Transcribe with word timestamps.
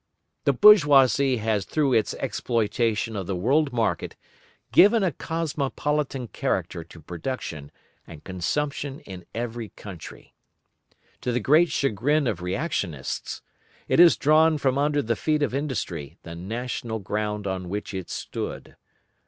The 0.45 0.53
bourgeoisie 0.53 1.37
has 1.37 1.63
through 1.63 1.93
its 1.93 2.15
exploitation 2.15 3.15
of 3.15 3.27
the 3.27 3.35
world 3.35 3.71
market 3.71 4.15
given 4.71 5.03
a 5.03 5.11
cosmopolitan 5.11 6.29
character 6.29 6.83
to 6.83 6.99
production 6.99 7.71
and 8.07 8.23
consumption 8.23 9.01
in 9.01 9.25
every 9.35 9.69
country. 9.69 10.33
To 11.21 11.31
the 11.31 11.39
great 11.39 11.69
chagrin 11.69 12.25
of 12.25 12.41
Reactionists, 12.41 13.43
it 13.87 13.99
has 13.99 14.17
drawn 14.17 14.57
from 14.57 14.75
under 14.79 15.03
the 15.03 15.15
feet 15.15 15.43
of 15.43 15.53
industry 15.53 16.17
the 16.23 16.33
national 16.33 16.97
ground 16.97 17.45
on 17.45 17.69
which 17.69 17.93
it 17.93 18.09
stood. 18.09 18.75